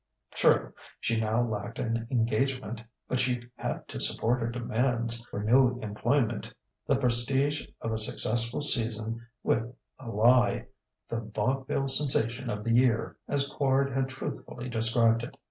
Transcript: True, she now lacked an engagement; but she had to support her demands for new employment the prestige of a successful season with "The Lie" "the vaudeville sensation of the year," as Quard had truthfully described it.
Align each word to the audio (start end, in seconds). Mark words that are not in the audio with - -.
True, 0.33 0.73
she 0.99 1.19
now 1.19 1.43
lacked 1.43 1.77
an 1.77 2.07
engagement; 2.09 2.81
but 3.07 3.19
she 3.19 3.39
had 3.55 3.87
to 3.89 3.99
support 4.01 4.39
her 4.39 4.49
demands 4.49 5.23
for 5.25 5.41
new 5.43 5.77
employment 5.83 6.51
the 6.87 6.95
prestige 6.95 7.67
of 7.81 7.91
a 7.91 7.99
successful 7.99 8.61
season 8.61 9.27
with 9.43 9.71
"The 9.99 10.07
Lie" 10.07 10.65
"the 11.07 11.17
vaudeville 11.17 11.87
sensation 11.87 12.49
of 12.49 12.63
the 12.63 12.73
year," 12.73 13.15
as 13.27 13.47
Quard 13.47 13.93
had 13.95 14.09
truthfully 14.09 14.69
described 14.69 15.21
it. 15.21 15.37